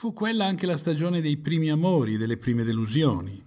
Fu 0.00 0.14
quella 0.14 0.46
anche 0.46 0.64
la 0.64 0.78
stagione 0.78 1.20
dei 1.20 1.36
primi 1.36 1.68
amori, 1.68 2.16
delle 2.16 2.38
prime 2.38 2.64
delusioni. 2.64 3.38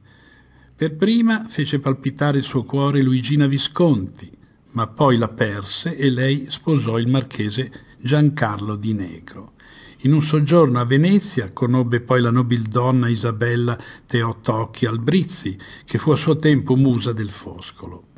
Per 0.76 0.96
prima 0.96 1.46
fece 1.46 1.80
palpitare 1.80 2.38
il 2.38 2.44
suo 2.44 2.62
cuore 2.62 3.02
Luigina 3.02 3.48
Visconti, 3.48 4.32
ma 4.74 4.86
poi 4.86 5.18
la 5.18 5.30
perse 5.30 5.98
e 5.98 6.12
lei 6.12 6.46
sposò 6.50 7.00
il 7.00 7.08
marchese 7.08 7.72
Giancarlo 8.00 8.76
di 8.76 8.94
Negro. 8.94 9.54
In 10.02 10.14
un 10.14 10.22
soggiorno 10.22 10.80
a 10.80 10.86
Venezia 10.86 11.50
conobbe 11.52 12.02
poi 12.02 12.22
la 12.22 12.30
nobildonna 12.30 13.08
Isabella 13.08 13.76
Teotocchi 14.06 14.86
Albrizzi, 14.86 15.58
che 15.84 15.98
fu 15.98 16.12
a 16.12 16.16
suo 16.16 16.36
tempo 16.36 16.76
musa 16.76 17.14
del 17.14 17.32
Foscolo. 17.32 18.10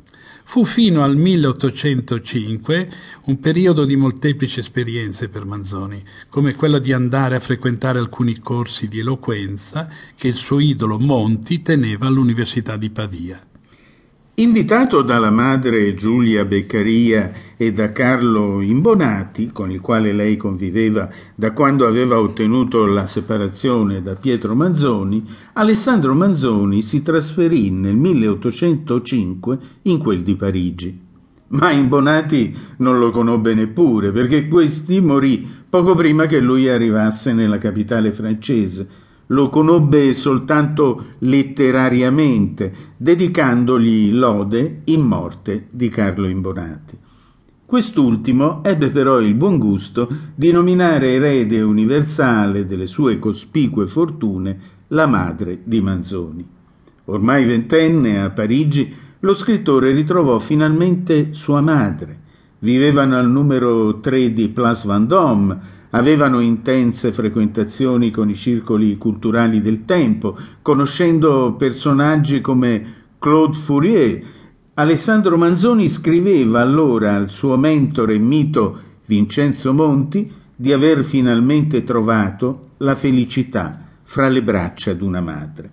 Fu 0.48 0.64
fino 0.64 1.02
al 1.02 1.16
1805 1.16 2.90
un 3.24 3.40
periodo 3.40 3.84
di 3.84 3.96
molteplici 3.96 4.60
esperienze 4.60 5.28
per 5.28 5.44
Manzoni, 5.44 6.00
come 6.28 6.54
quella 6.54 6.78
di 6.78 6.92
andare 6.92 7.34
a 7.34 7.40
frequentare 7.40 7.98
alcuni 7.98 8.38
corsi 8.38 8.86
di 8.86 9.00
eloquenza 9.00 9.88
che 10.14 10.28
il 10.28 10.36
suo 10.36 10.60
idolo 10.60 11.00
Monti 11.00 11.62
teneva 11.62 12.06
all'Università 12.06 12.76
di 12.76 12.90
Pavia. 12.90 13.44
Invitato 14.38 15.00
dalla 15.00 15.30
madre 15.30 15.94
Giulia 15.94 16.44
Beccaria 16.44 17.32
e 17.56 17.72
da 17.72 17.90
Carlo 17.90 18.60
Imbonati, 18.60 19.50
con 19.50 19.70
il 19.70 19.80
quale 19.80 20.12
lei 20.12 20.36
conviveva 20.36 21.08
da 21.34 21.54
quando 21.54 21.86
aveva 21.86 22.20
ottenuto 22.20 22.84
la 22.84 23.06
separazione 23.06 24.02
da 24.02 24.14
Pietro 24.14 24.54
Manzoni, 24.54 25.24
Alessandro 25.54 26.14
Manzoni 26.14 26.82
si 26.82 27.02
trasferì 27.02 27.70
nel 27.70 27.96
1805 27.96 29.58
in 29.84 29.96
quel 29.96 30.22
di 30.22 30.36
Parigi. 30.36 31.00
Ma 31.48 31.72
Imbonati 31.72 32.54
non 32.78 32.98
lo 32.98 33.10
conobbe 33.10 33.54
neppure, 33.54 34.12
perché 34.12 34.48
questi 34.48 35.00
morì 35.00 35.48
poco 35.66 35.94
prima 35.94 36.26
che 36.26 36.40
lui 36.40 36.68
arrivasse 36.68 37.32
nella 37.32 37.56
capitale 37.56 38.12
francese, 38.12 38.86
lo 39.28 39.48
conobbe 39.48 40.12
soltanto 40.12 41.14
letterariamente, 41.18 42.72
dedicandogli 42.96 44.12
lode 44.12 44.82
in 44.84 45.02
morte 45.02 45.66
di 45.70 45.88
Carlo 45.88 46.28
Imbonati. 46.28 46.98
Quest'ultimo 47.66 48.62
ebbe 48.62 48.90
però 48.90 49.20
il 49.20 49.34
buon 49.34 49.58
gusto 49.58 50.08
di 50.34 50.52
nominare 50.52 51.14
erede 51.14 51.62
universale 51.62 52.64
delle 52.64 52.86
sue 52.86 53.18
cospicue 53.18 53.88
fortune 53.88 54.58
la 54.88 55.08
madre 55.08 55.62
di 55.64 55.80
Manzoni. 55.80 56.46
Ormai 57.06 57.44
ventenne 57.44 58.22
a 58.22 58.30
Parigi, 58.30 58.94
lo 59.18 59.34
scrittore 59.34 59.90
ritrovò 59.90 60.38
finalmente 60.38 61.32
sua 61.32 61.60
madre. 61.60 62.20
Vivevano 62.60 63.16
al 63.16 63.28
numero 63.28 63.98
3 63.98 64.32
di 64.32 64.48
Place 64.48 64.86
Vendôme, 64.86 65.58
Avevano 65.96 66.40
intense 66.40 67.10
frequentazioni 67.10 68.10
con 68.10 68.28
i 68.28 68.34
circoli 68.34 68.98
culturali 68.98 69.62
del 69.62 69.86
tempo, 69.86 70.36
conoscendo 70.60 71.54
personaggi 71.56 72.42
come 72.42 73.04
Claude 73.18 73.56
Fourier. 73.56 74.22
Alessandro 74.74 75.38
Manzoni 75.38 75.88
scriveva 75.88 76.60
allora 76.60 77.14
al 77.14 77.30
suo 77.30 77.56
mentore 77.56 78.18
mito 78.18 78.78
Vincenzo 79.06 79.72
Monti 79.72 80.30
di 80.54 80.70
aver 80.70 81.02
finalmente 81.02 81.82
trovato 81.82 82.72
la 82.78 82.94
felicità 82.94 83.80
fra 84.02 84.28
le 84.28 84.42
braccia 84.42 84.92
d'una 84.92 85.22
madre. 85.22 85.70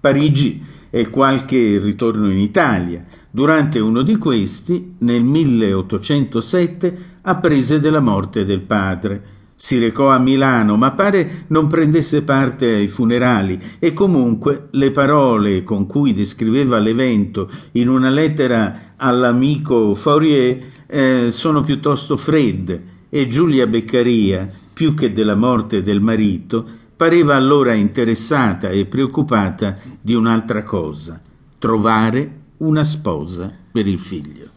Parigi 0.00 0.62
e 0.90 1.10
qualche 1.10 1.78
ritorno 1.78 2.30
in 2.30 2.38
Italia. 2.38 3.04
Durante 3.30 3.78
uno 3.78 4.02
di 4.02 4.16
questi, 4.16 4.94
nel 4.98 5.22
1807, 5.22 6.98
apprese 7.22 7.78
della 7.78 8.00
morte 8.00 8.44
del 8.44 8.60
padre. 8.60 9.38
Si 9.54 9.78
recò 9.78 10.08
a 10.08 10.18
Milano, 10.18 10.76
ma 10.76 10.92
pare 10.92 11.44
non 11.48 11.66
prendesse 11.66 12.22
parte 12.22 12.74
ai 12.74 12.88
funerali 12.88 13.60
e 13.78 13.92
comunque 13.92 14.68
le 14.70 14.90
parole 14.90 15.62
con 15.62 15.86
cui 15.86 16.14
descriveva 16.14 16.78
l'evento 16.78 17.50
in 17.72 17.90
una 17.90 18.08
lettera 18.08 18.94
all'amico 18.96 19.94
Fourier 19.94 20.62
eh, 20.86 21.26
sono 21.30 21.60
piuttosto 21.60 22.16
fredde 22.16 22.82
e 23.10 23.28
Giulia 23.28 23.66
Beccaria, 23.66 24.48
più 24.72 24.94
che 24.94 25.12
della 25.12 25.34
morte 25.34 25.82
del 25.82 26.00
marito, 26.00 26.66
pareva 27.00 27.34
allora 27.34 27.72
interessata 27.72 28.68
e 28.68 28.84
preoccupata 28.84 29.74
di 30.02 30.12
un'altra 30.12 30.62
cosa, 30.62 31.18
trovare 31.56 32.40
una 32.58 32.84
sposa 32.84 33.50
per 33.72 33.86
il 33.86 33.98
figlio. 33.98 34.50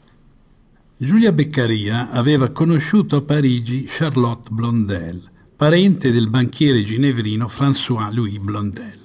Giulia 0.97 1.31
Beccaria 1.31 2.09
aveva 2.11 2.49
conosciuto 2.49 3.15
a 3.15 3.21
Parigi 3.21 3.85
Charlotte 3.87 4.49
Blondel, 4.51 5.23
parente 5.55 6.11
del 6.11 6.29
banchiere 6.29 6.83
ginevrino 6.83 7.47
François-Louis 7.47 8.39
Blondel. 8.39 8.99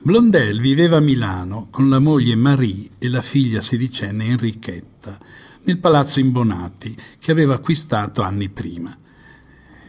Blondel 0.00 0.60
viveva 0.60 0.98
a 0.98 1.00
Milano 1.00 1.66
con 1.68 1.88
la 1.88 1.98
moglie 1.98 2.36
Marie 2.36 2.90
e 2.96 3.08
la 3.08 3.22
figlia 3.22 3.60
sedicenne 3.60 4.26
Enrichetta 4.26 5.18
nel 5.64 5.78
palazzo 5.78 6.20
Imbonati 6.20 6.96
che 7.18 7.32
aveva 7.32 7.54
acquistato 7.54 8.22
anni 8.22 8.48
prima. 8.50 8.96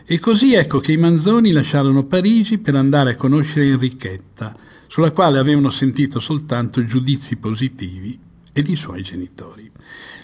E 0.05 0.19
così 0.19 0.53
ecco 0.53 0.79
che 0.79 0.91
i 0.91 0.97
Manzoni 0.97 1.51
lasciarono 1.51 2.03
Parigi 2.03 2.57
per 2.57 2.75
andare 2.75 3.11
a 3.11 3.15
conoscere 3.15 3.67
Enrichetta, 3.67 4.53
sulla 4.87 5.11
quale 5.11 5.39
avevano 5.39 5.69
sentito 5.69 6.19
soltanto 6.19 6.83
giudizi 6.83 7.37
positivi 7.37 8.19
ed 8.51 8.67
i 8.67 8.75
suoi 8.75 9.01
genitori. 9.01 9.71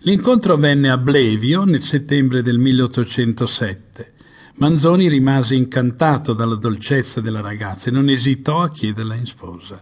L'incontro 0.01 0.55
avvenne 0.55 0.89
a 0.89 0.97
Blevio 0.97 1.63
nel 1.63 1.81
settembre 1.81 2.41
del 2.41 2.57
1807. 2.57 4.13
Manzoni 4.55 5.07
rimase 5.07 5.55
incantato 5.55 6.33
dalla 6.33 6.55
dolcezza 6.55 7.21
della 7.21 7.39
ragazza 7.39 7.87
e 7.87 7.93
non 7.93 8.09
esitò 8.09 8.61
a 8.61 8.69
chiederla 8.69 9.15
in 9.15 9.25
sposa. 9.25 9.81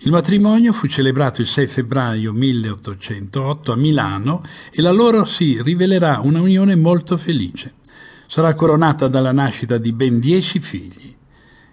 Il 0.00 0.10
matrimonio 0.10 0.74
fu 0.74 0.86
celebrato 0.88 1.40
il 1.40 1.46
6 1.46 1.66
febbraio 1.68 2.34
1808 2.34 3.72
a 3.72 3.76
Milano 3.76 4.44
e 4.70 4.82
la 4.82 4.90
loro 4.90 5.24
si 5.24 5.58
rivelerà 5.62 6.20
una 6.22 6.42
unione 6.42 6.76
molto 6.76 7.16
felice 7.16 7.80
sarà 8.32 8.54
coronata 8.54 9.08
dalla 9.08 9.30
nascita 9.30 9.76
di 9.76 9.92
ben 9.92 10.18
dieci 10.18 10.58
figli 10.58 11.14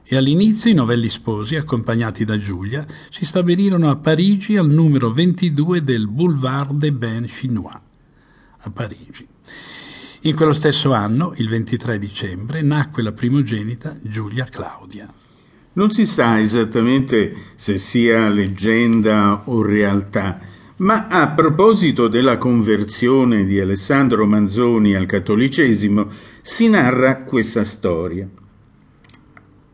e 0.04 0.18
all'inizio 0.18 0.70
i 0.70 0.74
novelli 0.74 1.10
sposi, 1.10 1.56
accompagnati 1.56 2.26
da 2.26 2.38
Giulia, 2.38 2.86
si 3.10 3.24
stabilirono 3.24 3.90
a 3.90 3.96
Parigi 3.96 4.58
al 4.58 4.68
numero 4.70 5.10
22 5.10 5.84
del 5.84 6.10
Boulevard 6.10 6.74
des 6.74 6.92
Bains 6.92 7.34
Chinois, 7.34 7.80
a 8.58 8.70
Parigi. 8.72 9.26
In 10.24 10.36
quello 10.36 10.52
stesso 10.52 10.92
anno, 10.92 11.32
il 11.38 11.48
23 11.48 11.98
dicembre, 11.98 12.62
nacque 12.62 13.04
la 13.04 13.14
primogenita 13.14 13.98
Giulia 14.02 14.44
Claudia. 14.44 15.08
Non 15.72 15.92
si 15.92 16.06
sa 16.06 16.42
esattamente 16.42 17.54
se 17.56 17.78
sia 17.78 18.28
leggenda 18.28 19.44
o 19.46 19.62
realtà, 19.62 20.42
ma 20.80 21.08
a 21.08 21.30
proposito 21.30 22.08
della 22.08 22.38
conversione 22.38 23.46
di 23.46 23.60
Alessandro 23.60 24.26
Manzoni 24.26 24.96
al 24.96 25.06
cattolicesimo, 25.06 26.08
si 26.42 26.70
narra 26.70 27.24
questa 27.24 27.64
storia. 27.64 28.28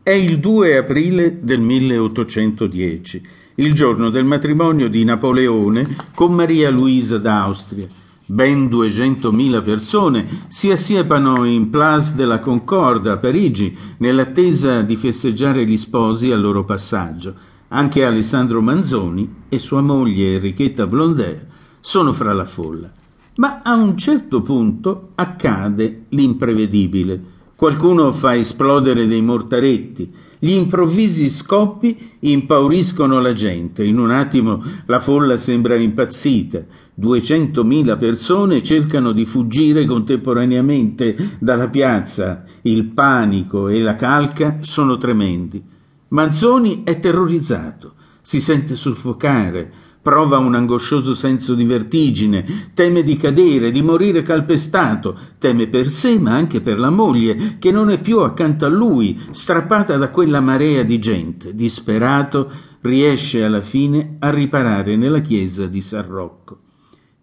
È 0.02 0.10
il 0.10 0.38
2 0.38 0.76
aprile 0.76 1.38
del 1.42 1.60
1810, 1.60 3.26
il 3.56 3.72
giorno 3.72 4.10
del 4.10 4.24
matrimonio 4.24 4.88
di 4.88 5.04
Napoleone 5.04 5.96
con 6.14 6.32
Maria 6.32 6.70
Luisa 6.70 7.18
d'Austria. 7.18 7.86
Ben 8.26 8.66
200.000 8.66 9.62
persone 9.62 10.26
si 10.48 10.70
assiepano 10.70 11.44
in 11.44 11.70
Place 11.70 12.14
de 12.14 12.24
la 12.24 12.40
Concorde 12.40 13.10
a 13.10 13.16
Parigi 13.18 13.76
nell'attesa 13.98 14.82
di 14.82 14.96
festeggiare 14.96 15.64
gli 15.64 15.76
sposi 15.76 16.32
al 16.32 16.40
loro 16.40 16.64
passaggio 16.64 17.34
anche 17.68 18.04
Alessandro 18.04 18.60
Manzoni 18.60 19.42
e 19.48 19.58
sua 19.58 19.80
moglie 19.80 20.34
Enrichetta 20.34 20.86
Blondel 20.86 21.46
sono 21.80 22.12
fra 22.12 22.32
la 22.32 22.44
folla. 22.44 22.90
Ma 23.36 23.60
a 23.62 23.74
un 23.74 23.96
certo 23.96 24.40
punto 24.40 25.10
accade 25.16 26.04
l'imprevedibile. 26.10 27.34
Qualcuno 27.56 28.12
fa 28.12 28.36
esplodere 28.36 29.06
dei 29.06 29.22
mortaretti, 29.22 30.12
gli 30.38 30.50
improvvisi 30.50 31.30
scoppi 31.30 31.96
impauriscono 32.20 33.18
la 33.18 33.32
gente. 33.32 33.82
In 33.82 33.98
un 33.98 34.10
attimo 34.10 34.62
la 34.84 35.00
folla 35.00 35.38
sembra 35.38 35.74
impazzita. 35.74 36.62
Duecentomila 36.92 37.96
persone 37.96 38.62
cercano 38.62 39.12
di 39.12 39.24
fuggire 39.24 39.86
contemporaneamente 39.86 41.38
dalla 41.38 41.70
piazza. 41.70 42.44
Il 42.62 42.84
panico 42.84 43.68
e 43.68 43.80
la 43.80 43.94
calca 43.94 44.58
sono 44.60 44.98
tremendi. 44.98 45.62
Manzoni 46.08 46.82
è 46.84 47.00
terrorizzato, 47.00 47.94
si 48.20 48.42
sente 48.42 48.76
soffocare, 48.76 49.72
prova 50.06 50.38
un 50.38 50.54
angoscioso 50.54 51.16
senso 51.16 51.56
di 51.56 51.64
vertigine, 51.64 52.70
teme 52.74 53.02
di 53.02 53.16
cadere, 53.16 53.72
di 53.72 53.82
morire 53.82 54.22
calpestato, 54.22 55.18
teme 55.40 55.66
per 55.66 55.88
sé 55.88 56.16
ma 56.20 56.32
anche 56.32 56.60
per 56.60 56.78
la 56.78 56.90
moglie, 56.90 57.58
che 57.58 57.72
non 57.72 57.90
è 57.90 58.00
più 58.00 58.20
accanto 58.20 58.64
a 58.66 58.68
lui, 58.68 59.18
strappata 59.30 59.96
da 59.96 60.12
quella 60.12 60.40
marea 60.40 60.84
di 60.84 61.00
gente. 61.00 61.56
Disperato, 61.56 62.48
riesce 62.82 63.42
alla 63.42 63.60
fine 63.60 64.14
a 64.20 64.30
riparare 64.30 64.94
nella 64.94 65.18
chiesa 65.18 65.66
di 65.66 65.80
San 65.80 66.06
Rocco. 66.06 66.60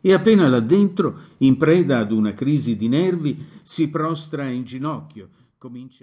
E 0.01 0.11
appena 0.11 0.49
là 0.49 0.59
dentro, 0.59 1.19
in 1.37 1.55
preda 1.55 1.99
ad 1.99 2.11
una 2.11 2.33
crisi 2.33 2.75
di 2.75 2.89
nervi, 2.89 3.45
si 3.61 3.87
prostra 3.87 4.49
in 4.49 4.65
ginocchio, 4.65 5.29
comincia 5.57 6.01